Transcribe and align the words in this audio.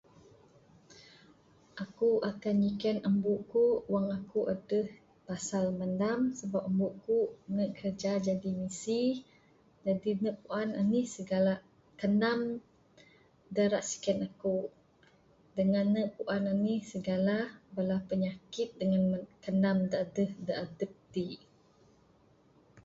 Aku 1.83 2.09
akan 2.31 2.55
nyiken 2.63 2.97
umuk 3.09 3.39
ku 3.51 3.65
wang 3.93 4.07
aku 4.19 4.39
adeh 4.53 4.87
pasal 5.27 5.63
manam 5.79 6.19
sabab 6.37 6.63
umuk 6.71 6.93
ku 7.05 7.17
ne 7.55 7.63
kiraja 7.77 8.13
jadi 8.27 8.49
misi 8.61 9.01
jadi 9.85 10.11
ne 10.23 10.31
puan 10.43 10.69
anih 10.81 11.05
sigala 11.15 11.53
kanam 11.99 12.39
da 13.55 13.61
ira 13.67 13.79
siken 13.89 14.17
aku 14.27 14.55
dangan 15.55 15.87
ne 15.95 16.01
puan 16.15 16.41
ne 16.45 16.49
anih 16.55 16.81
sigala 16.91 17.37
bala 17.75 17.97
pinyakit 18.09 18.69
dangan 18.79 19.01
kanam 19.45 19.77
da 19.91 19.95
adeh 20.05 20.29
da 20.47 20.53
adep 20.65 20.91
ti. 21.13 21.25